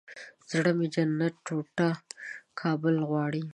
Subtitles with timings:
[0.51, 1.89] زړه مې جنت ټوټه
[2.59, 3.43] کابل غواړي